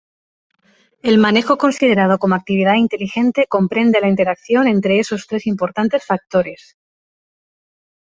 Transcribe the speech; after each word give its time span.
El 1.03 1.19
manejo 1.19 1.59
considerado 1.59 2.17
como 2.17 2.33
actividad 2.33 2.73
inteligente 2.73 3.45
comprende 3.47 4.01
la 4.01 4.07
interacción 4.09 4.67
entre 4.67 4.97
esos 4.97 5.27
tres 5.27 5.45
importantes 5.45 6.03
factores. 6.07 6.75